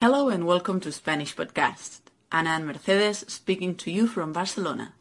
[0.00, 2.02] Hello and welcome to Spanish Podcast.
[2.30, 4.94] Ana and Mercedes speaking to you from Barcelona.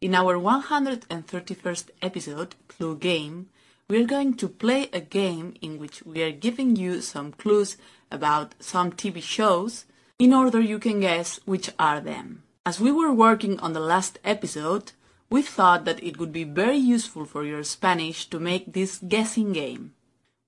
[0.00, 3.50] In our 131st episode, Clue Game,
[3.90, 7.76] we are going to play a game in which we are giving you some clues
[8.10, 9.84] about some TV shows
[10.18, 12.42] in order you can guess which are them.
[12.64, 14.92] As we were working on the last episode,
[15.28, 19.52] we thought that it would be very useful for your Spanish to make this guessing
[19.52, 19.92] game.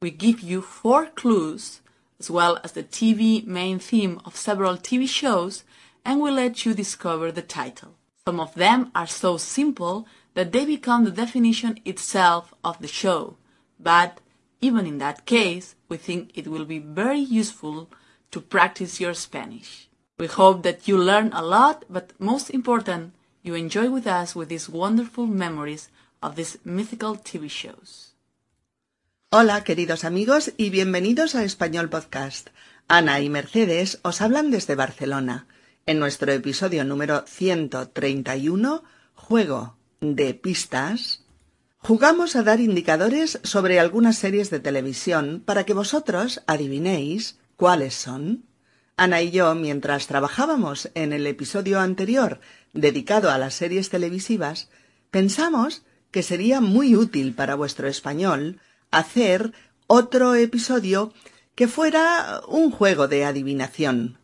[0.00, 1.82] We give you four clues
[2.20, 5.64] as well as the TV main theme of several TV shows,
[6.04, 7.94] and we let you discover the title.
[8.26, 13.36] Some of them are so simple that they become the definition itself of the show,
[13.78, 14.20] but
[14.60, 17.90] even in that case, we think it will be very useful
[18.30, 19.88] to practice your Spanish.
[20.18, 24.48] We hope that you learn a lot, but most important, you enjoy with us with
[24.48, 25.90] these wonderful memories
[26.22, 28.13] of these mythical TV shows.
[29.36, 32.50] Hola, queridos amigos, y bienvenidos a Español Podcast.
[32.86, 35.48] Ana y Mercedes os hablan desde Barcelona.
[35.86, 38.84] En nuestro episodio número 131,
[39.16, 41.24] Juego de Pistas,
[41.78, 48.44] jugamos a dar indicadores sobre algunas series de televisión para que vosotros adivinéis cuáles son.
[48.96, 52.38] Ana y yo, mientras trabajábamos en el episodio anterior
[52.72, 54.68] dedicado a las series televisivas,
[55.10, 58.60] pensamos que sería muy útil para vuestro español
[58.98, 59.52] hacer
[59.86, 61.12] otro episodio
[61.54, 64.18] que fuera un juego de adivinación.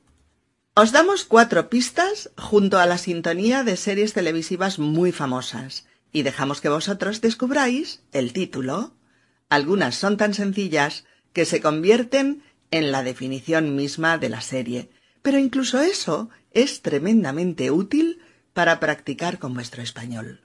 [0.75, 6.61] Os damos cuatro pistas junto a la sintonía de series televisivas muy famosas y dejamos
[6.61, 8.95] que vosotros descubráis el título.
[9.49, 14.91] Algunas son tan sencillas que se convierten en la definición misma de la serie,
[15.23, 18.21] pero incluso eso es tremendamente útil
[18.53, 20.41] para practicar con vuestro español.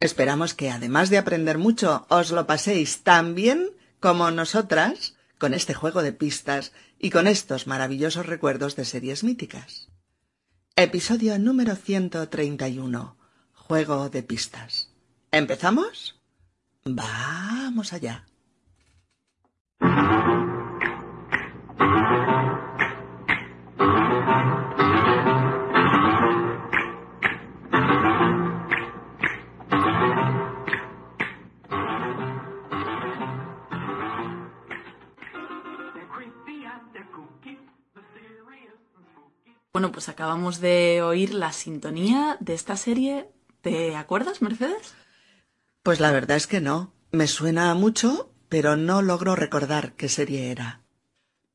[0.00, 5.74] Esperamos que además de aprender mucho, os lo paséis tan bien como nosotras con este
[5.74, 9.88] juego de pistas y con estos maravillosos recuerdos de series míticas.
[10.76, 13.16] Episodio número 131.
[13.52, 14.94] Juego de pistas.
[15.32, 16.20] ¿Empezamos?
[16.84, 18.24] Vamos allá.
[39.98, 43.26] Pues acabamos de oír la sintonía de esta serie.
[43.62, 44.94] ¿Te acuerdas, Mercedes?
[45.82, 46.92] Pues la verdad es que no.
[47.10, 50.82] Me suena mucho, pero no logro recordar qué serie era.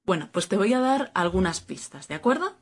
[0.06, 2.58] Bueno, pues te voy a dar algunas pistas, ¿de acuerdo?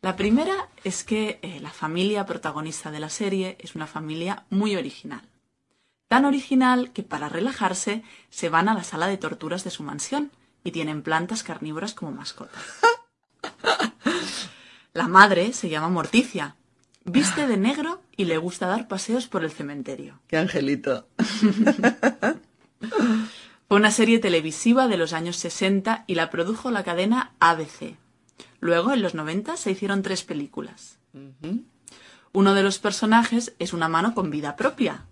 [0.00, 4.74] La primera es que eh, la familia protagonista de la serie es una familia muy
[4.74, 5.22] original.
[6.08, 10.32] Tan original que para relajarse se van a la sala de torturas de su mansión
[10.64, 12.60] y tienen plantas carnívoras como mascotas.
[14.94, 16.56] La madre se llama Morticia.
[17.04, 20.20] Viste de negro y le gusta dar paseos por el cementerio.
[20.26, 21.08] ¡Qué angelito!
[23.68, 27.96] Fue una serie televisiva de los años 60 y la produjo la cadena ABC.
[28.60, 30.98] Luego, en los 90, se hicieron tres películas.
[32.32, 35.06] Uno de los personajes es una mano con vida propia.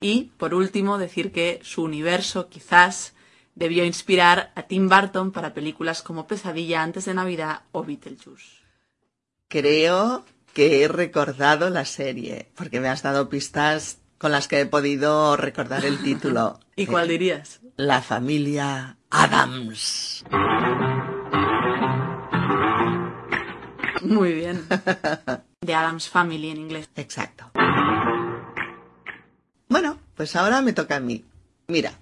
[0.00, 3.12] Y, por último, decir que su universo quizás
[3.54, 8.59] debió inspirar a Tim Burton para películas como Pesadilla antes de Navidad o Beetlejuice.
[9.50, 10.24] Creo
[10.54, 15.36] que he recordado la serie, porque me has dado pistas con las que he podido
[15.36, 16.60] recordar el título.
[16.76, 17.58] ¿Y cuál dirías?
[17.74, 20.24] La familia Adams.
[24.02, 24.68] Muy bien.
[25.66, 26.88] The Adams Family en inglés.
[26.94, 27.50] Exacto.
[29.68, 31.24] Bueno, pues ahora me toca a mí.
[31.66, 31.94] Mira,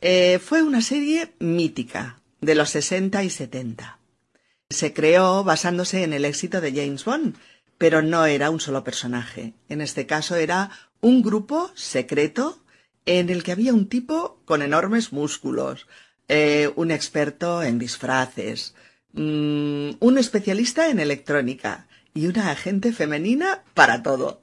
[0.00, 3.98] eh, fue una serie mítica de los 60 y 70.
[4.68, 7.36] Se creó basándose en el éxito de James Bond,
[7.78, 9.54] pero no era un solo personaje.
[9.68, 12.62] En este caso era un grupo secreto
[13.04, 15.86] en el que había un tipo con enormes músculos,
[16.28, 18.74] eh, un experto en disfraces,
[19.12, 24.42] mm, un especialista en electrónica y una agente femenina para todo.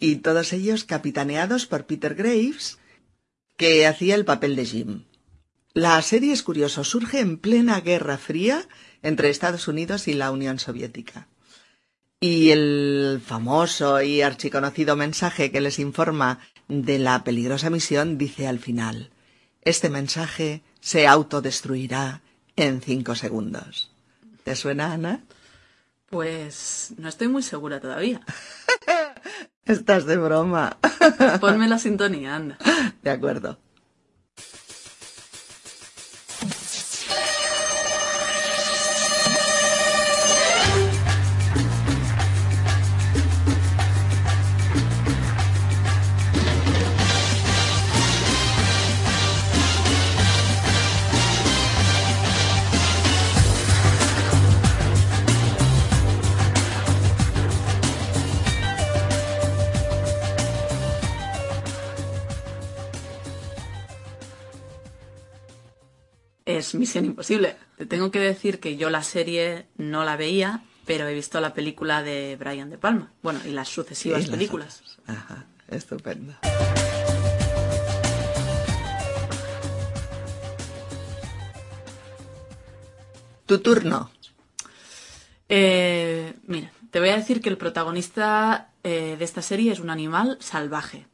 [0.00, 2.78] Y todos ellos capitaneados por Peter Graves,
[3.56, 5.04] que hacía el papel de Jim.
[5.74, 8.66] La serie es curioso, surge en plena Guerra Fría
[9.02, 11.28] entre Estados Unidos y la Unión Soviética.
[12.20, 16.38] Y el famoso y archiconocido mensaje que les informa
[16.68, 19.10] de la peligrosa misión dice al final,
[19.62, 22.22] este mensaje se autodestruirá
[22.56, 23.90] en cinco segundos.
[24.44, 25.24] ¿Te suena, Ana?
[26.10, 28.20] Pues no estoy muy segura todavía.
[29.64, 30.76] Estás de broma.
[31.40, 32.58] Ponme la sintonía, anda.
[33.02, 33.58] De acuerdo.
[66.60, 67.56] Es Misión Imposible.
[67.76, 71.54] Te tengo que decir que yo la serie no la veía, pero he visto la
[71.54, 73.12] película de Brian De Palma.
[73.22, 74.82] Bueno, y las sucesivas películas.
[75.06, 76.34] Ajá, estupendo.
[83.46, 84.10] Tu turno.
[85.48, 89.90] Eh, mira, te voy a decir que el protagonista eh, de esta serie es un
[89.90, 91.06] animal salvaje.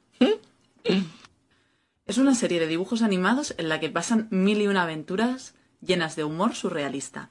[2.16, 6.16] Es una serie de dibujos animados en la que pasan mil y una aventuras llenas
[6.16, 7.28] de humor surrealista.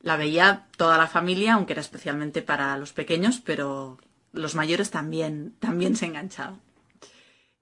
[0.00, 3.98] La veía toda la familia, aunque era especialmente para los pequeños, pero
[4.32, 6.60] los mayores también, también se enganchaban.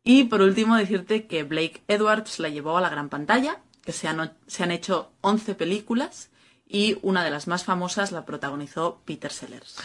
[0.05, 4.07] Y por último, decirte que Blake Edwards la llevó a la gran pantalla, que se
[4.07, 6.29] han, se han hecho 11 películas
[6.69, 9.79] y una de las más famosas la protagonizó Peter Sellers.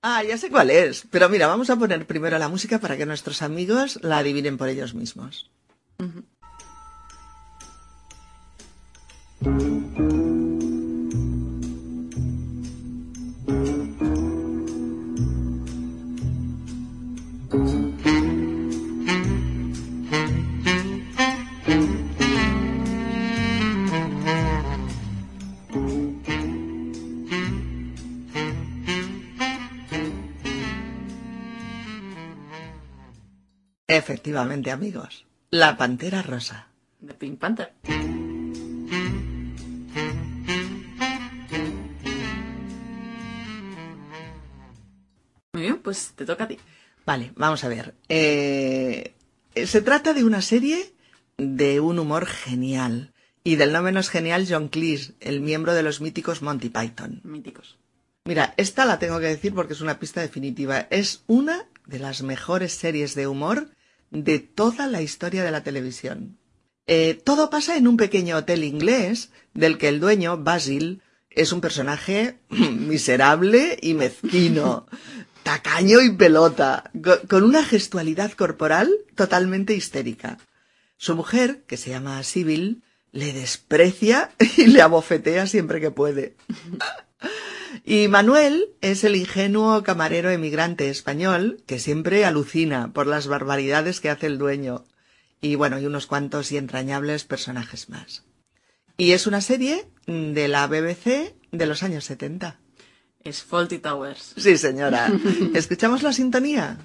[0.00, 1.06] Ah, ya sé cuál es.
[1.10, 4.70] Pero mira, vamos a poner primero la música para que nuestros amigos la adivinen por
[4.70, 5.50] ellos mismos.
[33.88, 35.25] Efectivamente, amigos.
[35.50, 36.68] La Pantera Rosa.
[36.98, 37.72] De Pink Panther.
[45.52, 46.58] Muy bien, pues te toca a ti.
[47.04, 47.94] Vale, vamos a ver.
[48.08, 49.14] Eh,
[49.54, 50.92] se trata de una serie
[51.38, 53.12] de un humor genial.
[53.44, 57.20] Y del no menos genial John Cleese, el miembro de los míticos Monty Python.
[57.22, 57.78] Míticos.
[58.24, 60.88] Mira, esta la tengo que decir porque es una pista definitiva.
[60.90, 63.70] Es una de las mejores series de humor
[64.24, 66.38] de toda la historia de la televisión.
[66.86, 71.60] Eh, todo pasa en un pequeño hotel inglés del que el dueño, Basil, es un
[71.60, 74.86] personaje miserable y mezquino,
[75.42, 80.38] tacaño y pelota, co- con una gestualidad corporal totalmente histérica.
[80.96, 82.82] Su mujer, que se llama Sibyl,
[83.12, 86.36] le desprecia y le abofetea siempre que puede.
[87.84, 94.10] Y Manuel es el ingenuo camarero emigrante español que siempre alucina por las barbaridades que
[94.10, 94.84] hace el dueño.
[95.40, 98.24] Y bueno, y unos cuantos y entrañables personajes más.
[98.96, 102.58] Y es una serie de la BBC de los años 70.
[103.22, 104.34] Es Faulty Towers.
[104.36, 105.12] Sí, señora.
[105.54, 106.78] ¿Escuchamos la sintonía?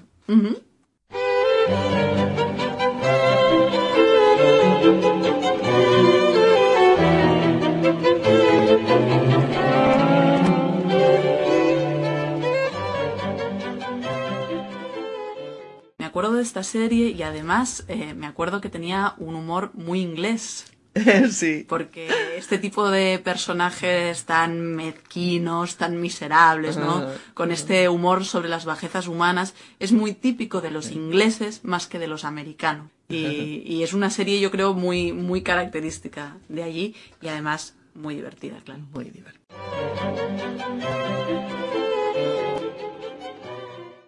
[16.42, 20.66] De esta serie y además eh, me acuerdo que tenía un humor muy inglés.
[21.30, 21.64] sí.
[21.68, 27.06] Porque este tipo de personajes tan mezquinos, tan miserables, ¿no?
[27.32, 31.98] Con este humor sobre las bajezas humanas, es muy típico de los ingleses más que
[31.98, 32.88] de los americanos.
[33.08, 38.16] Y, y es una serie, yo creo, muy, muy característica de allí y además muy
[38.16, 38.80] divertida, claro.
[38.92, 39.42] Muy divertido.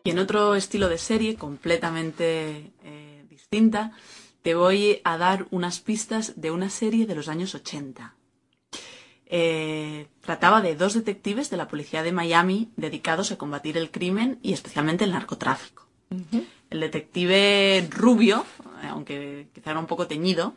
[0.07, 3.93] Y en otro estilo de serie, completamente eh, distinta,
[4.43, 8.15] te voy a dar unas pistas de una serie de los años 80.
[9.25, 14.39] Eh, trataba de dos detectives de la policía de Miami dedicados a combatir el crimen
[14.43, 15.87] y especialmente el narcotráfico.
[16.69, 18.45] El detective rubio,
[18.83, 20.53] eh, aunque quizá era un poco teñido,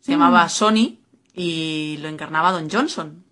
[0.00, 0.98] se llamaba Sonny
[1.34, 3.22] y lo encarnaba Don Johnson,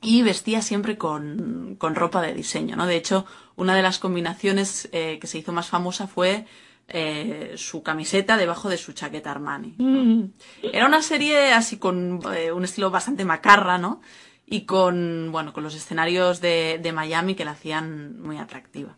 [0.00, 2.86] y vestía siempre con, con ropa de diseño, ¿no?
[2.86, 3.24] De hecho,
[3.56, 6.46] una de las combinaciones eh, que se hizo más famosa fue
[6.88, 9.74] eh, su camiseta debajo de su chaqueta Armani.
[9.78, 10.28] ¿no?
[10.62, 14.00] Era una serie así con eh, un estilo bastante macarra, ¿no?
[14.46, 18.96] Y con, bueno, con los escenarios de, de Miami que la hacían muy atractiva.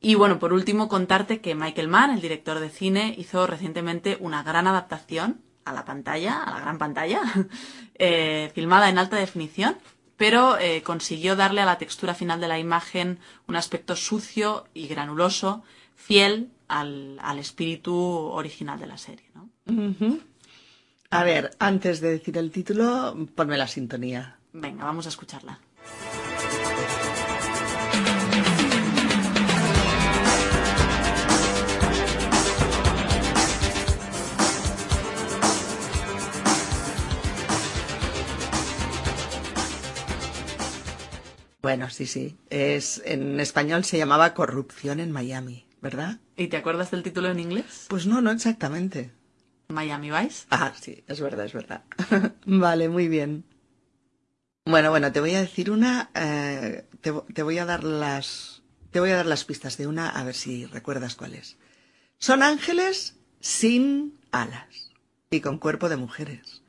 [0.00, 4.42] Y bueno, por último, contarte que Michael Mann, el director de cine, hizo recientemente una
[4.42, 7.20] gran adaptación a la pantalla, a la gran pantalla,
[7.94, 9.76] eh, filmada en alta definición,
[10.22, 14.86] pero eh, consiguió darle a la textura final de la imagen un aspecto sucio y
[14.86, 15.64] granuloso,
[15.96, 19.26] fiel al, al espíritu original de la serie.
[19.34, 19.50] ¿no?
[21.10, 24.38] A ver, antes de decir el título, ponme la sintonía.
[24.52, 25.58] Venga, vamos a escucharla.
[41.62, 42.36] Bueno, sí, sí.
[42.50, 46.18] Es, en español se llamaba Corrupción en Miami, ¿verdad?
[46.36, 47.86] ¿Y te acuerdas del título en inglés?
[47.88, 49.12] Pues no, no exactamente.
[49.68, 50.46] Miami Vice.
[50.50, 51.84] Ah, sí, es verdad, es verdad.
[52.46, 53.44] vale, muy bien.
[54.64, 58.98] Bueno, bueno, te voy a decir una, eh, te, te voy a dar las, te
[58.98, 61.58] voy a dar las pistas de una, a ver si recuerdas cuál es.
[62.18, 64.92] Son ángeles sin alas
[65.30, 66.62] y con cuerpo de mujeres.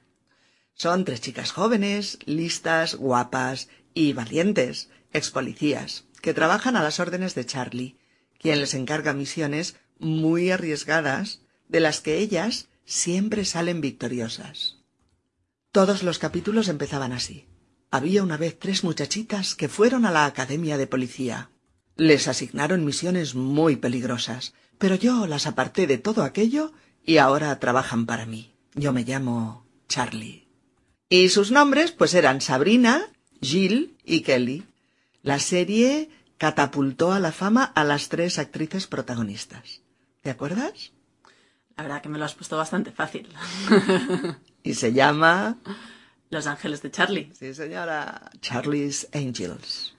[0.75, 7.35] Son tres chicas jóvenes, listas, guapas y valientes, ex policías, que trabajan a las órdenes
[7.35, 7.97] de Charlie,
[8.39, 14.77] quien les encarga misiones muy arriesgadas, de las que ellas siempre salen victoriosas.
[15.71, 17.47] Todos los capítulos empezaban así.
[17.89, 21.49] Había una vez tres muchachitas que fueron a la academia de policía.
[21.95, 26.73] Les asignaron misiones muy peligrosas, pero yo las aparté de todo aquello
[27.05, 28.55] y ahora trabajan para mí.
[28.75, 30.47] Yo me llamo Charlie.
[31.09, 33.11] Y sus nombres pues eran Sabrina,
[33.43, 34.65] Jill y Kelly.
[35.21, 39.81] La serie catapultó a la fama a las tres actrices protagonistas.
[40.21, 40.91] ¿Te acuerdas?
[41.75, 43.27] La verdad que me lo has puesto bastante fácil.
[44.63, 45.57] y se llama...
[46.29, 47.31] Los Ángeles de Charlie.
[47.37, 48.31] Sí, señora.
[48.41, 49.93] Charlie's Angels.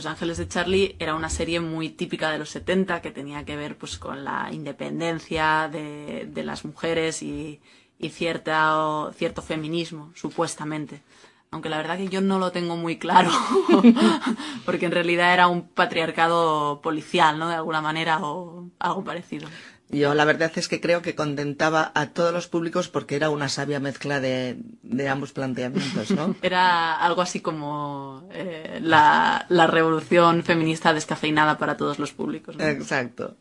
[0.00, 3.54] Los Ángeles de Charlie era una serie muy típica de los 70 que tenía que
[3.54, 7.60] ver pues con la independencia de, las mujeres y,
[8.08, 9.12] cierto
[9.46, 11.02] feminismo, supuestamente.
[11.50, 13.30] Aunque la verdad que yo no lo tengo muy claro,
[14.64, 17.50] porque en realidad era un patriarcado policial, ¿no?
[17.50, 19.50] De alguna manera o algo parecido.
[19.92, 23.48] Yo la verdad es que creo que contentaba a todos los públicos porque era una
[23.48, 26.36] sabia mezcla de, de ambos planteamientos, ¿no?
[26.42, 32.56] era algo así como eh, la, la, revolución feminista descafeinada para todos los públicos.
[32.56, 32.64] ¿no?
[32.64, 33.36] Exacto.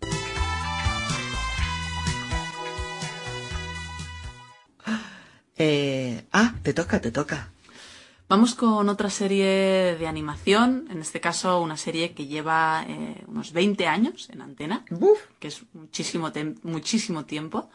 [5.56, 7.50] Eh, ah, te toca, te toca.
[8.30, 13.54] Vamos con otra serie de animación, en este caso una serie que lleva eh, unos
[13.54, 15.18] 20 años en antena, Uf.
[15.40, 16.32] que es muchísimo,
[16.62, 17.72] muchísimo tiempo.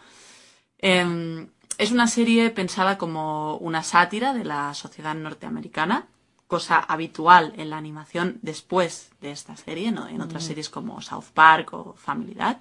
[0.78, 6.06] Eh, es una serie pensada como una sátira de la sociedad norteamericana,
[6.46, 10.06] cosa habitual en la animación después de esta serie, ¿no?
[10.06, 10.46] en otras mm.
[10.46, 12.58] series como South Park o Family Dad.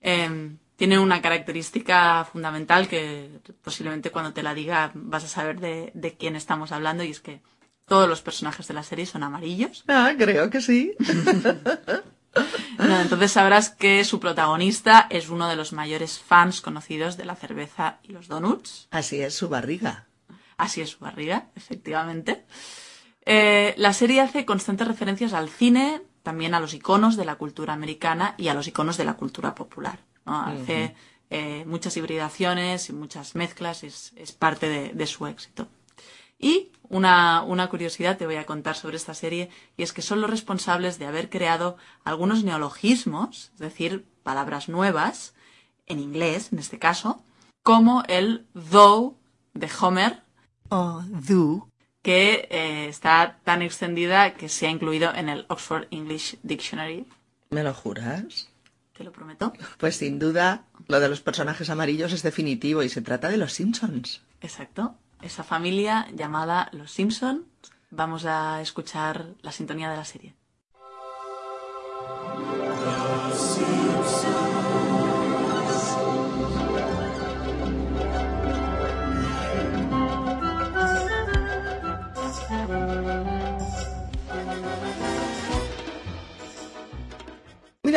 [0.00, 5.90] Eh, tiene una característica fundamental que posiblemente cuando te la diga vas a saber de,
[5.92, 7.42] de, quién estamos hablando y es que
[7.84, 9.82] todos los personajes de la serie son amarillos.
[9.88, 10.94] Ah, creo que sí.
[12.78, 17.34] no, entonces sabrás que su protagonista es uno de los mayores fans conocidos de la
[17.34, 18.86] cerveza y los donuts.
[18.92, 20.06] Así es su barriga.
[20.56, 22.44] Así es su barriga, efectivamente.
[23.26, 27.72] Eh, la serie hace constantes referencias al cine, también a los iconos de la cultura
[27.72, 29.98] americana y a los iconos de la cultura popular.
[30.28, 30.40] ¿No?
[30.42, 30.94] Hace uh -huh.
[31.30, 35.68] eh, muchas hibridaciones y muchas mezclas, es, es parte de, de, su éxito.
[36.38, 40.20] Y una, una, curiosidad te voy a contar sobre esta serie, y es que son
[40.20, 45.34] los responsables de haber creado algunos neologismos, es decir, palabras nuevas,
[45.86, 47.22] en inglés en este caso,
[47.62, 49.16] como el though
[49.54, 50.22] de Homer.
[50.70, 51.68] O do.
[52.02, 57.06] Que eh, está tan extendida que se ha incluido en el Oxford English Dictionary.
[57.50, 58.48] ¿Me lo juras?
[58.98, 59.52] Te lo prometo.
[59.78, 63.52] Pues sin duda, lo de los personajes amarillos es definitivo y se trata de los
[63.52, 64.22] Simpsons.
[64.40, 64.96] Exacto.
[65.22, 67.42] Esa familia llamada Los Simpsons.
[67.90, 70.34] Vamos a escuchar la sintonía de la serie.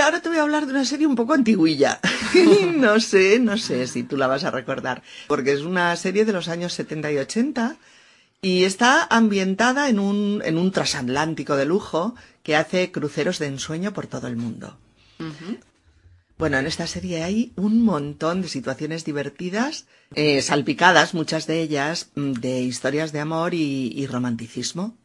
[0.01, 1.99] Mira, ahora te voy a hablar de una serie un poco antiguilla.
[2.75, 6.33] no sé, no sé si tú la vas a recordar, porque es una serie de
[6.33, 7.75] los años 70 y 80
[8.41, 13.93] y está ambientada en un, en un transatlántico de lujo que hace cruceros de ensueño
[13.93, 14.75] por todo el mundo.
[15.19, 15.59] Uh -huh.
[16.39, 22.09] Bueno, en esta serie hay un montón de situaciones divertidas, eh, salpicadas, muchas de ellas,
[22.15, 24.97] de historias de amor y, y romanticismo.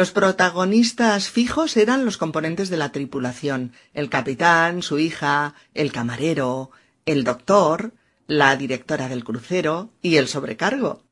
[0.00, 6.70] Los protagonistas fijos eran los componentes de la tripulación, el capitán, su hija, el camarero,
[7.04, 7.92] el doctor,
[8.26, 11.02] la directora del crucero y el sobrecargo.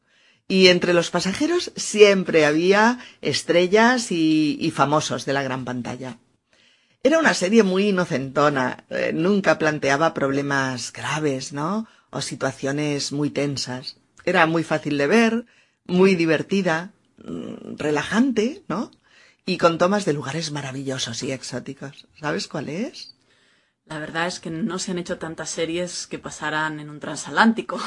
[0.48, 6.16] Y entre los pasajeros siempre había estrellas y, famosos de la gran pantalla.
[7.02, 11.86] Era una serie muy inocentona, eh, nunca planteaba problemas graves, ¿no?
[12.08, 13.98] O situaciones muy tensas.
[14.24, 15.44] Era muy fácil de ver,
[15.84, 16.94] muy divertida,
[17.76, 18.90] relajante, ¿no?
[19.46, 22.06] Y con tomas de lugares maravillosos y exóticos.
[22.20, 23.14] ¿Sabes cuál es?
[23.88, 27.80] La verdad es que no se han hecho tantas series que pasaran en un transatlántico.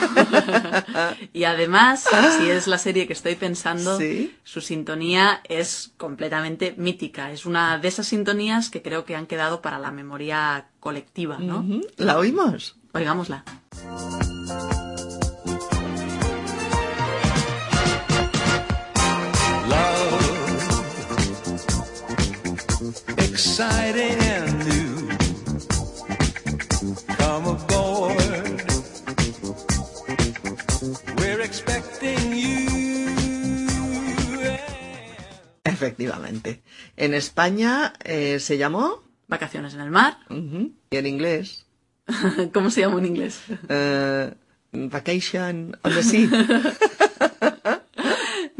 [1.33, 2.05] y además,
[2.39, 4.35] si es la serie que estoy pensando, ¿Sí?
[4.43, 7.31] su sintonía es completamente mítica.
[7.31, 11.63] Es una de esas sintonías que creo que han quedado para la memoria colectiva, ¿no?
[11.97, 12.77] ¿La oímos?
[12.93, 13.45] Oigámosla.
[23.61, 24.91] Exciting and new.
[27.21, 28.63] Come aboard.
[31.19, 32.67] We're expecting you.
[35.63, 36.61] Efectivamente.
[36.97, 39.03] En España eh, se llamó...
[39.27, 40.17] Vacaciones en el mar.
[40.29, 41.65] Y en inglés...
[42.53, 43.41] ¿Cómo se llama en inglés?
[43.69, 44.33] eh,
[44.73, 46.29] vacation on the sea.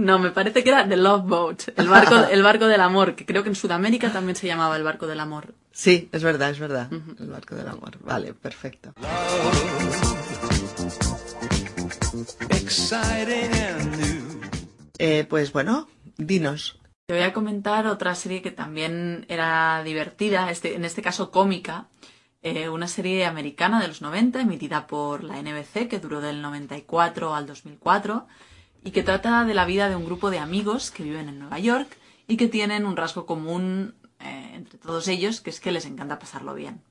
[0.01, 3.23] No, me parece que era The Love Boat, el barco, el barco del amor, que
[3.23, 5.53] creo que en Sudamérica también se llamaba el barco del amor.
[5.71, 6.89] Sí, es verdad, es verdad.
[7.19, 7.99] El barco del amor.
[7.99, 8.93] Vale, perfecto.
[14.97, 16.79] Eh, pues bueno, dinos.
[17.05, 21.89] Te voy a comentar otra serie que también era divertida, este, en este caso cómica,
[22.41, 27.35] eh, una serie americana de los 90 emitida por la NBC que duró del 94
[27.35, 28.25] al 2004
[28.83, 31.59] y que trata de la vida de un grupo de amigos que viven en Nueva
[31.59, 31.97] York
[32.27, 36.19] y que tienen un rasgo común eh, entre todos ellos, que es que les encanta
[36.19, 36.81] pasarlo bien.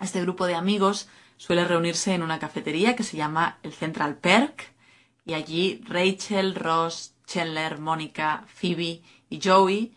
[0.00, 4.72] Este grupo de amigos suele reunirse en una cafetería que se llama el Central Perk
[5.24, 9.94] y allí Rachel, Ross, Chandler, Mónica, Phoebe y Joey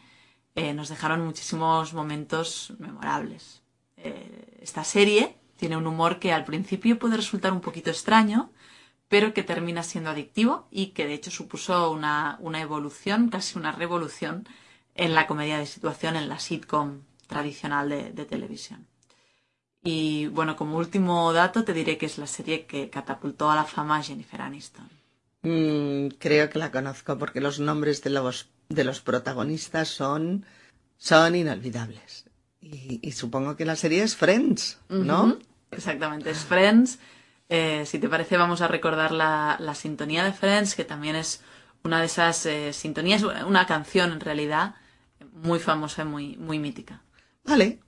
[0.56, 3.62] eh, nos dejaron muchísimos momentos memorables.
[3.97, 8.52] Eh, esta serie tiene un humor que al principio puede resultar un poquito extraño,
[9.10, 13.72] pero que termina siendo adictivo y que de hecho supuso una, una evolución, casi una
[13.72, 14.48] revolución
[14.96, 18.88] en la comedia de situación, en la sitcom tradicional de, de televisión.
[19.84, 23.63] Y bueno, como último dato te diré que es la serie que catapultó a la
[23.63, 24.89] fama a Jennifer Aniston.
[25.43, 30.46] Mm, creo que la conozco porque los nombres de los, de los protagonistas son,
[30.98, 32.26] son inolvidables.
[32.60, 35.38] Y, y supongo que la serie es Friends, ¿no?
[35.72, 37.00] Exactamente, es Friends.
[37.49, 41.41] Eh, si te parece, vamos a recordar la, la sintonía de Friends, que también es
[41.83, 44.75] una de esas eh, sintonías, una canción en realidad
[45.31, 47.01] muy famosa y muy, muy mítica.
[47.45, 47.79] Vale.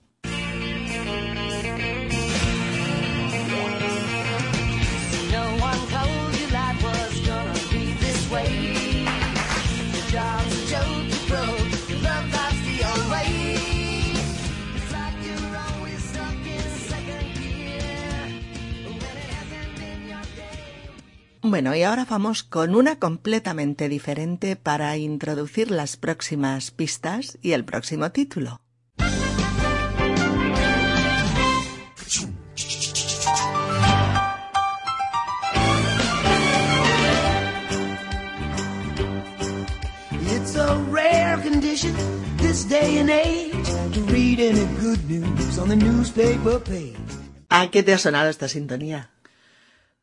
[21.49, 27.65] Bueno, y ahora vamos con una completamente diferente para introducir las próximas pistas y el
[27.65, 28.61] próximo título.
[40.21, 41.95] It's a rare condition
[42.37, 43.51] this day and age
[43.95, 46.95] to read any good news on the newspaper page.
[47.49, 49.09] ¿A qué te ha sonado esta sintonía?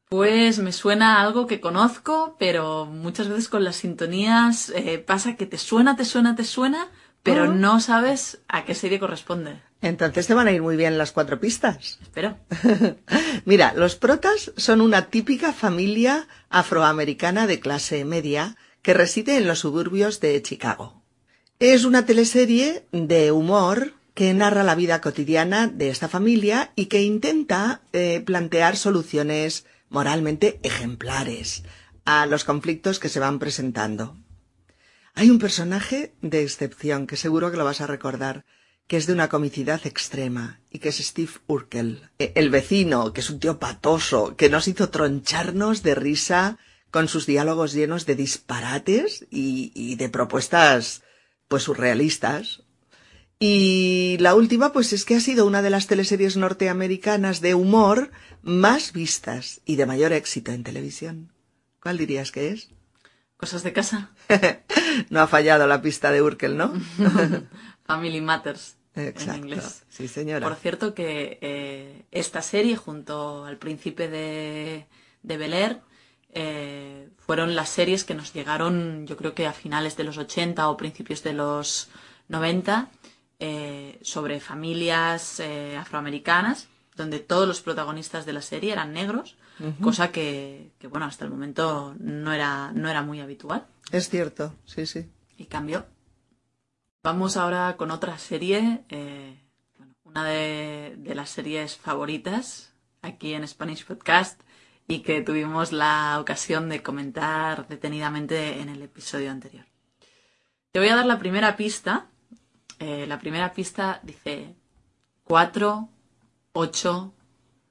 [0.09, 5.37] Pues me suena a algo que conozco, pero muchas veces con las sintonías eh, pasa
[5.37, 6.89] que te suena, te suena, te suena,
[7.25, 7.49] pero Ah.
[7.49, 9.61] no sabes a qué serie corresponde.
[9.83, 11.99] Entonces te van a ir muy bien las cuatro pistas.
[12.01, 12.39] Espero.
[13.45, 19.59] Mira, los protas son una típica familia afroamericana de clase media que reside en los
[19.59, 21.03] suburbios de Chicago.
[21.59, 27.03] Es una teleserie de humor que narra la vida cotidiana de esta familia y que
[27.03, 31.65] intenta eh, plantear soluciones moralmente ejemplares
[32.05, 34.17] a los conflictos que se van presentando.
[35.15, 38.45] Hay un personaje de excepción que seguro que lo vas a recordar,
[38.87, 43.21] que es de una comicidad extrema y que es Steve Urkel, eh, el vecino, que
[43.21, 46.59] es un tío patoso, que nos hizo troncharnos de risa
[46.91, 51.03] con sus diálogos llenos de disparates y de propuestas
[51.49, 52.63] pues surrealistas.
[53.39, 58.11] Y la última, pues es que ha sido una de las teleseries norteamericanas de humor
[58.43, 61.33] más vistas y de mayor éxito en televisión.
[61.83, 62.71] ¿Cuál dirías que es?
[63.37, 64.11] Cosas de casa.
[65.11, 66.73] no ha fallado la pista de Urkel, ¿no?
[67.85, 68.77] Family Matters.
[68.95, 69.37] En Exacto.
[69.37, 69.85] inglés.
[69.91, 70.49] Sí, señora.
[70.49, 74.87] Por cierto que eh, esta serie junto al príncipe de,
[75.23, 75.81] de Bel Air
[76.33, 80.69] eh, fueron las series que nos llegaron yo creo que a finales de los 80
[80.71, 81.89] o principios de los
[82.29, 82.89] 90
[83.39, 89.37] eh, sobre familias eh, afroamericanas donde todos los protagonistas de la serie eran negros,
[89.83, 94.55] cosa que, que, bueno hasta el momento no era, no era muy habitual Es cierto,
[94.65, 95.09] sí, sí.
[95.37, 95.87] y cambió.
[97.03, 99.39] Vamos ahora con otra serie, eh,
[99.79, 102.73] bueno, una de, de las series favoritas
[103.03, 104.41] aquí en Spanish Podcast
[104.89, 109.67] y que tuvimos la ocasión de comentar detenidamente en el episodio anterior.
[110.73, 112.09] Te voy a dar la primera pista.
[112.79, 114.55] Eh, la primera pista dice
[115.25, 115.89] 4,
[116.53, 117.15] 8,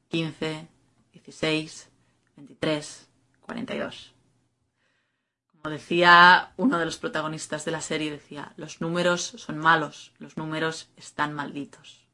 [0.10, 0.68] 15,
[1.14, 1.90] 16,
[2.38, 3.10] 23,
[3.42, 4.14] 42.
[5.48, 10.38] Como decía uno de los protagonistas de la serie, decía, los números son malos, los
[10.38, 12.06] números están malditos.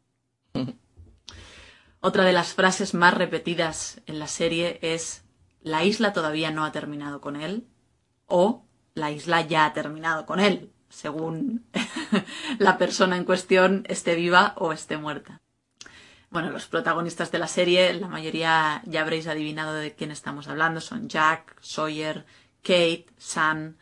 [2.01, 5.23] Otra de las frases más repetidas en la serie es,
[5.61, 7.67] la isla todavía no ha terminado con él
[8.25, 11.65] o la isla ya ha terminado con él, según
[12.59, 15.41] la persona en cuestión esté viva o esté muerta.
[16.29, 20.79] Bueno, los protagonistas de la serie, la mayoría ya habréis adivinado de quién estamos hablando,
[20.79, 22.25] son Jack, Sawyer,
[22.61, 23.75] Kate, Sam,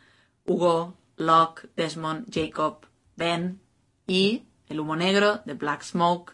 [0.44, 3.60] Hugo, Locke, Desmond, Jacob, Ben
[4.06, 6.32] y el humo negro de Black Smoke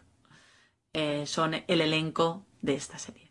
[0.93, 3.31] eh, son el elenco de esta serie.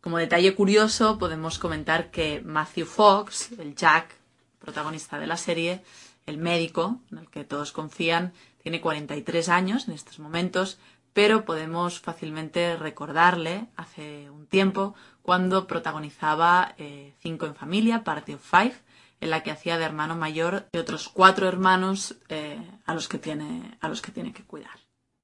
[0.00, 4.14] Como detalle curioso, podemos comentar que Matthew Fox, el Jack,
[4.60, 5.82] protagonista de la serie,
[6.26, 10.78] el médico en el que todos confían, tiene 43 años en estos momentos,
[11.12, 18.44] pero podemos fácilmente recordarle hace un tiempo cuando protagonizaba eh, Cinco en Familia, Party of
[18.44, 18.74] Five,
[19.20, 23.18] en la que hacía de hermano mayor de otros cuatro hermanos eh, a, los que
[23.18, 24.78] tiene, a los que tiene que cuidar.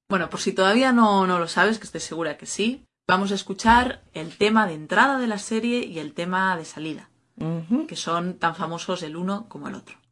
[0.09, 3.35] Bueno, por si todavía no, no lo sabes, que estoy segura que sí, vamos a
[3.35, 7.09] escuchar el tema de entrada de la serie y el tema de salida,
[7.87, 10.02] que son tan famosos el uno como el otro.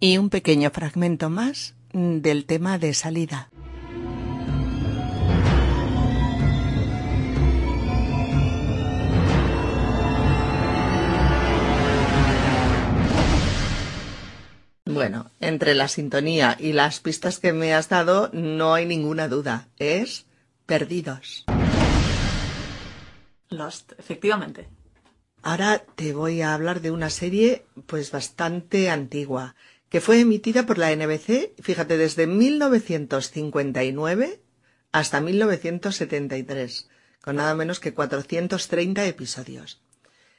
[0.00, 3.50] Y un pequeño fragmento más del tema de salida.
[14.84, 19.68] Bueno, entre la sintonía y las pistas que me has dado, no hay ninguna duda.
[19.78, 20.26] Es
[20.66, 21.44] Perdidos.
[23.50, 24.68] Lost, efectivamente.
[25.42, 29.54] Ahora te voy a hablar de una serie pues bastante antigua,
[29.88, 34.40] que fue emitida por la NBC, fíjate, desde 1959
[34.92, 36.88] hasta 1973,
[37.22, 39.80] con nada menos que 430 episodios.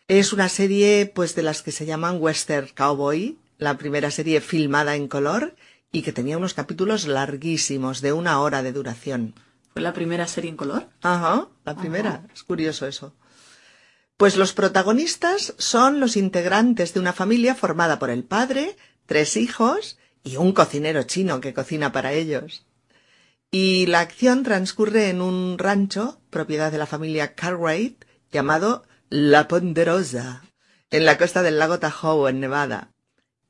[0.07, 4.95] Es una serie pues de las que se llaman Western Cowboy, la primera serie filmada
[4.95, 5.55] en color
[5.91, 9.35] y que tenía unos capítulos larguísimos de una hora de duración.
[9.73, 10.89] ¿Fue la primera serie en color?
[11.01, 12.25] Ajá, la primera.
[12.33, 13.13] Es curioso eso.
[14.17, 18.75] Pues los protagonistas son los integrantes de una familia formada por el padre,
[19.09, 22.67] tres hijos y un cocinero chino que cocina para ellos.
[23.49, 30.43] Y la acción transcurre en un rancho, propiedad de la familia Cartwright, llamado La Ponderosa,
[30.91, 32.91] en la costa del lago Tahoe, en Nevada.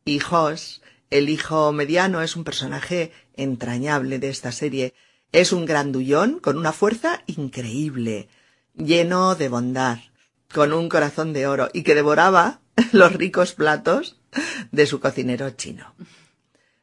[0.05, 4.93] Y Hoss, el hijo mediano, es un personaje entrañable de esta serie.
[5.33, 8.29] Es un grandullón con una fuerza increíble,
[8.75, 9.97] lleno de bondad,
[10.53, 12.61] con un corazón de oro y que devoraba
[12.93, 14.18] los ricos platos
[14.71, 15.93] de su cocinero chino.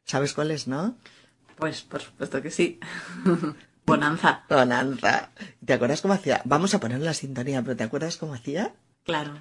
[0.05, 0.97] ¿Sabes cuál es, no?
[1.57, 2.79] Pues por supuesto que sí.
[3.87, 5.31] Bonanza, Bonanza.
[5.65, 6.43] ¿Te acuerdas cómo hacía?
[6.45, 8.75] Vamos a poner la sintonía, pero ¿te acuerdas cómo hacía?
[9.05, 9.33] claro.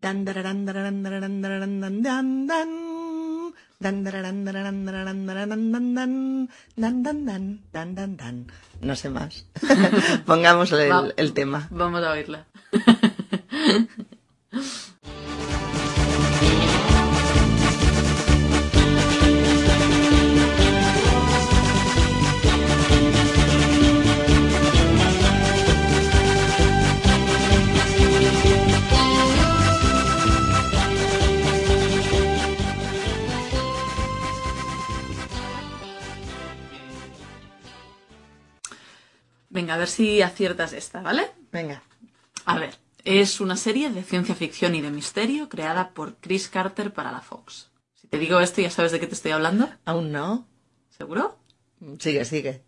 [0.00, 1.42] Dan, dararán, dararán, dararán,
[1.80, 2.46] dan, dan,
[8.16, 8.46] dan.
[8.80, 9.46] No sé más.
[10.26, 11.68] Pongamos el, el tema.
[11.70, 12.46] Vamos a oírla.
[39.50, 41.30] Venga, a ver si aciertas esta, ¿vale?
[41.52, 41.82] Venga.
[42.46, 46.92] A ver, es una serie de ciencia ficción y de misterio creada por Chris Carter
[46.92, 47.70] para la Fox.
[47.94, 50.46] Si te digo esto, ya sabes de qué te estoy hablando, ¿Aún no?
[50.88, 51.38] ¿seguro?
[51.98, 52.62] Sigue, sigue.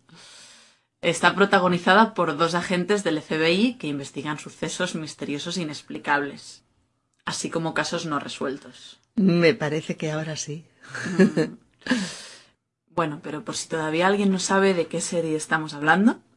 [1.01, 6.63] Está protagonizada por dos agentes del FBI que investigan sucesos misteriosos e inexplicables,
[7.25, 8.99] así como casos no resueltos.
[9.15, 10.65] Me parece que ahora sí.
[12.95, 16.32] Bueno, pero por si todavía alguien no sabe de qué serie estamos hablando, mm,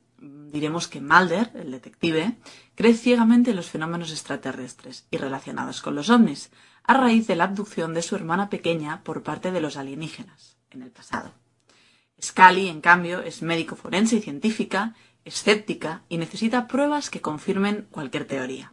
[0.51, 2.37] diremos que Mulder, el detective,
[2.75, 6.51] cree ciegamente en los fenómenos extraterrestres y relacionados con los ovnis,
[6.85, 10.83] a raíz de la abducción de su hermana pequeña por parte de los alienígenas, en
[10.83, 11.33] el pasado.
[12.23, 14.95] Scully, en cambio, es médico forense y científica
[15.27, 18.73] escéptica y necesita pruebas que confirmen cualquier teoría.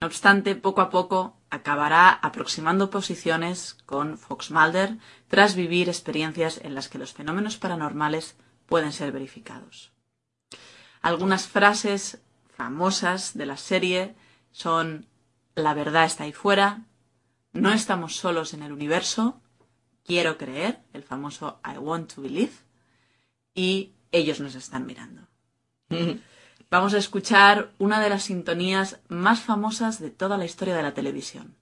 [0.00, 4.98] No obstante, poco a poco acabará aproximando posiciones con Fox Mulder
[5.28, 9.92] tras vivir experiencias en las que los fenómenos paranormales pueden ser verificados.
[11.04, 12.22] Algunas frases
[12.56, 14.14] famosas de la serie
[14.52, 15.06] son
[15.54, 16.86] La verdad está ahí fuera,
[17.52, 19.38] no estamos solos en el universo,
[20.02, 22.54] quiero creer, el famoso I want to believe,
[23.54, 25.28] y ellos nos están mirando.
[26.70, 30.94] Vamos a escuchar una de las sintonías más famosas de toda la historia de la
[30.94, 31.54] televisión.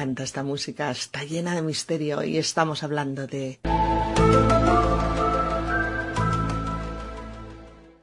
[0.00, 3.60] Encanta esta música, está llena de misterio y estamos hablando de...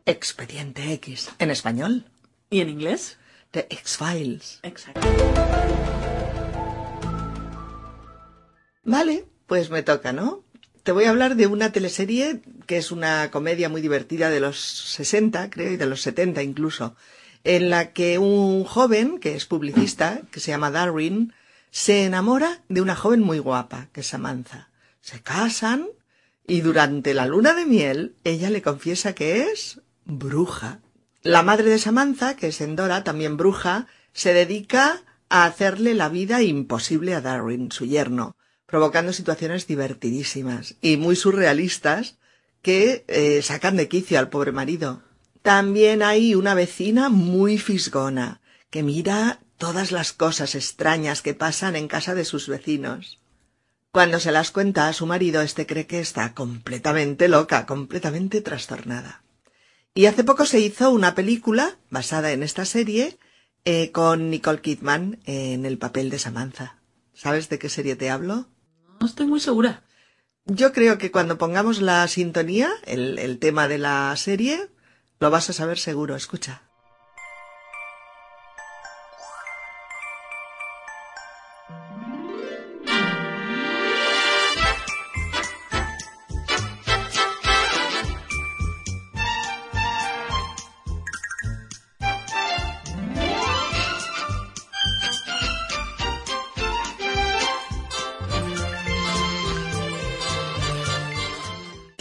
[0.06, 1.32] Expediente X.
[1.40, 2.06] ¿En español?
[2.52, 3.18] ¿Y en inglés?
[3.50, 4.60] The X-Files.
[4.62, 5.02] Exacto.
[8.84, 10.44] Vale, pues me toca, ¿no?
[10.84, 14.60] Te voy a hablar de una teleserie que es una comedia muy divertida de los
[14.60, 16.96] 60, creo, y de los 70 incluso,
[17.44, 21.34] en la que un joven, que es publicista, que se llama Darwin,
[21.72, 24.70] se enamora de una joven muy guapa, que es Samantha.
[25.02, 25.88] Se casan
[26.46, 30.80] y durante la luna de miel ella le confiesa que es bruja.
[31.24, 36.42] La madre de Samantha, que es Endora, también bruja, se dedica a hacerle la vida
[36.42, 42.18] imposible a Darwin, su yerno, provocando situaciones divertidísimas y muy surrealistas
[42.62, 45.04] que eh, sacan de quicio al pobre marido.
[45.42, 51.88] También hay una vecina muy fisgona, que mira todas las cosas extrañas que pasan en
[51.88, 53.20] casa de sus vecinos.
[53.92, 59.24] Cuando se las cuenta a su marido, este cree que está completamente loca, completamente trastornada.
[59.96, 63.18] Y hace poco se hizo una película basada en esta serie
[63.66, 66.80] eh, con Nicole Kidman en el papel de Samantha.
[67.14, 68.48] ¿Sabes de qué serie te hablo?
[69.00, 69.84] No estoy muy segura.
[70.46, 74.70] Yo creo que cuando pongamos la sintonía, el, el tema de la serie,
[75.20, 76.16] lo vas a saber seguro.
[76.16, 76.67] Escucha.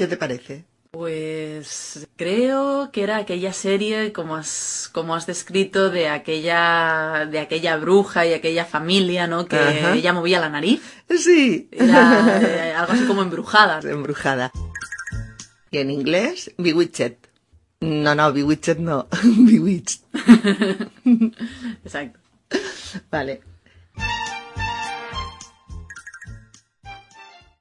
[0.07, 0.65] ¿Qué te parece?
[0.93, 7.77] Pues creo que era aquella serie, como has, como has descrito, de aquella, de aquella
[7.77, 9.47] bruja y aquella familia, ¿no?
[9.47, 9.97] Que Ajá.
[9.97, 10.81] ella movía la nariz.
[11.11, 11.69] Sí.
[11.73, 13.81] Era eh, algo así como embrujada.
[13.81, 14.53] Embrujada.
[15.73, 17.17] Y en inglés, Bewitched.
[17.81, 19.09] No, no, Bewitched no.
[19.25, 20.03] Bewitched.
[21.85, 22.21] Exacto.
[23.11, 23.41] Vale.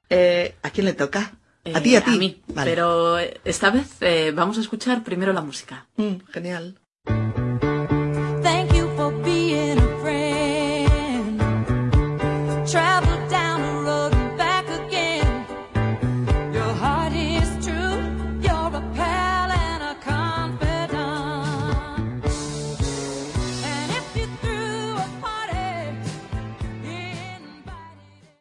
[0.08, 1.32] Eh, ¿A quién le toca?
[1.74, 2.14] A Eh, ti, a ti.
[2.14, 2.42] A mí.
[2.48, 2.70] Vale.
[2.70, 5.86] Pero eh, esta vez eh, vamos a escuchar primero la música.
[5.96, 6.78] Mm, genial.
[7.06, 7.10] A
[12.88, 13.16] a a a.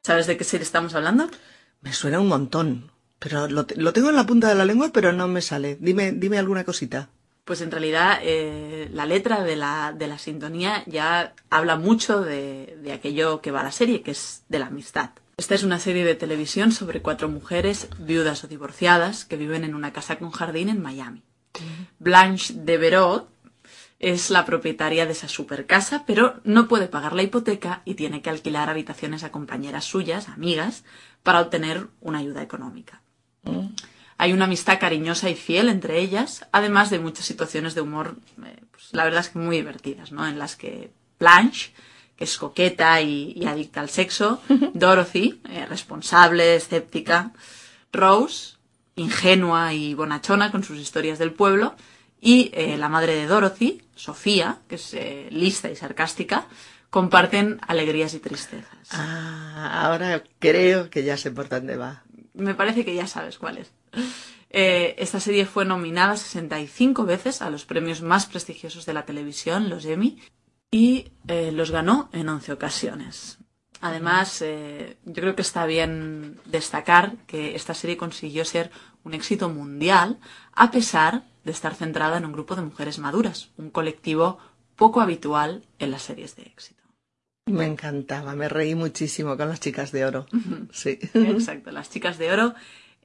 [0.04, 1.28] ¿Sabes de qué serie estamos hablando?
[1.82, 2.94] Me suena un montón.
[3.26, 5.78] Pero lo, te- lo tengo en la punta de la lengua, pero no me sale.
[5.82, 7.10] Dime, dime alguna cosita.
[7.44, 12.78] Pues en realidad eh, la letra de la, de la sintonía ya habla mucho de,
[12.84, 15.10] de aquello que va a la serie, que es de la amistad.
[15.38, 19.74] Esta es una serie de televisión sobre cuatro mujeres viudas o divorciadas que viven en
[19.74, 21.24] una casa con jardín en Miami.
[21.98, 23.26] Blanche Devereaux
[24.00, 28.22] es la propietaria de esa super casa, pero no puede pagar la hipoteca y tiene
[28.22, 30.84] que alquilar habitaciones a compañeras suyas, amigas,
[31.24, 33.02] para obtener una ayuda económica.
[34.17, 38.55] Hay una amistad cariñosa y fiel entre ellas, además de muchas situaciones de humor, eh,
[38.71, 40.25] pues, la verdad es que muy divertidas, ¿no?
[40.25, 41.73] En las que Blanche,
[42.15, 44.41] que es coqueta y, y adicta al sexo,
[44.73, 47.31] Dorothy, eh, responsable, escéptica,
[47.91, 48.55] Rose,
[48.95, 51.75] ingenua y bonachona con sus historias del pueblo,
[52.21, 56.47] y eh, la madre de Dorothy, Sofía, que es eh, lista y sarcástica,
[56.89, 58.88] comparten alegrías y tristezas.
[58.91, 62.03] Ah, ahora creo que ya sé por dónde va.
[62.36, 63.71] Me parece que ya sabes cuál es.
[64.50, 69.69] Eh, esta serie fue nominada 65 veces a los premios más prestigiosos de la televisión,
[69.69, 70.21] los Emmy,
[70.71, 73.38] y eh, los ganó en 11 ocasiones.
[73.82, 78.71] Además, eh, yo creo que está bien destacar que esta serie consiguió ser
[79.04, 80.19] un éxito mundial
[80.54, 84.39] a pesar de estar centrada en un grupo de mujeres maduras, un colectivo
[84.76, 86.85] poco habitual en las series de éxito.
[87.47, 90.25] Me encantaba, me reí muchísimo con las chicas de oro.
[90.71, 90.97] Sí.
[91.13, 92.55] Exacto, las chicas de oro,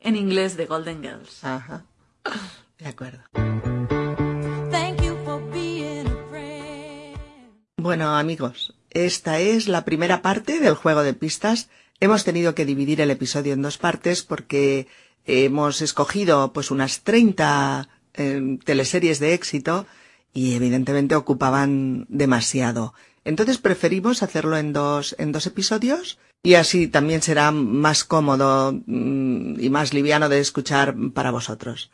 [0.00, 1.44] en inglés de Golden Girls.
[1.44, 1.84] Ajá.
[2.78, 3.20] De acuerdo.
[7.76, 11.68] Bueno, amigos, esta es la primera parte del juego de pistas.
[12.00, 14.86] Hemos tenido que dividir el episodio en dos partes porque
[15.26, 19.86] hemos escogido pues unas 30 eh, teleseries de éxito
[20.32, 22.94] y evidentemente ocupaban demasiado.
[23.24, 29.60] Entonces preferimos hacerlo en dos, en dos episodios y así también será más cómodo mm,
[29.60, 31.90] y más liviano de escuchar para vosotros.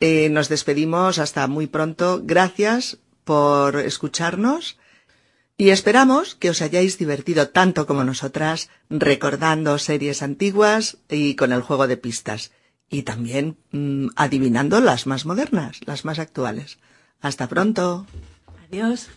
[0.00, 2.20] Eh, nos despedimos hasta muy pronto.
[2.24, 4.78] Gracias por escucharnos
[5.56, 11.62] y esperamos que os hayáis divertido tanto como nosotras recordando series antiguas y con el
[11.62, 12.52] juego de pistas
[12.88, 16.78] y también mm, adivinando las más modernas, las más actuales.
[17.20, 18.06] Hasta pronto.
[18.68, 19.08] Adiós.